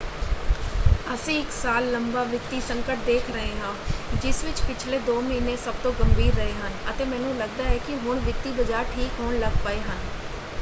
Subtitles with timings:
[1.13, 3.73] ਅਸੀਂ ਇੱਕ ਸਾਲ ਲੰਬਾ ਵਿੱਤੀ ਸੰਕਟ ਦੇਖ ਰਹੇ ਹਾਂ
[4.15, 7.97] ਜਿਸ ਵਿੱਚ ਪਿਛਲੇ ਦੋ ਮਹੀਨੇ ਸਭ ਤੋਂ ਗੰਭੀਰ ਰਹੇ ਹਨ ਅਤੇ ਮੈਨੂੰ ਲੱਗਦਾ ਹੈ ਕਿ
[7.99, 9.99] ਹੁਣ ਵਿੱਤੀ ਬਾਜ਼ਾਰ ਠੀਕ ਹੋਣ ਲੱਗ ਪਏ ਹਨ।